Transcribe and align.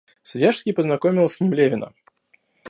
Свияжский 0.23 0.73
познакомил 0.73 1.29
с 1.29 1.39
ним 1.41 1.53
Левина. 1.53 1.93